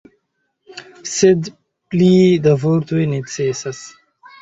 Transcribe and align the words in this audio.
Sed 1.11 1.51
pli 1.93 2.09
da 2.49 2.57
vortoj 2.67 3.07
necesas? 3.15 3.87